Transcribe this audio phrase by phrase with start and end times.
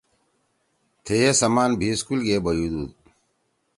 [1.03, 2.89] تھیئے سمان بھی اسکول گے بیُودُود